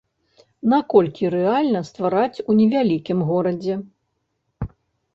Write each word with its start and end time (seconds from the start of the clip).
Наколькі 0.71 1.29
рэальна 1.35 1.83
ствараць 1.91 2.43
у 2.49 2.59
невялікім 2.63 3.17
горадзе? 3.31 3.81